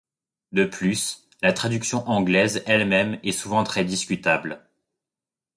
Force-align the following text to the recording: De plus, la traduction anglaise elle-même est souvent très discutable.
De 0.51 0.65
plus, 0.65 1.27
la 1.43 1.53
traduction 1.53 2.07
anglaise 2.09 2.63
elle-même 2.65 3.19
est 3.21 3.31
souvent 3.31 3.63
très 3.63 3.85
discutable. 3.85 4.67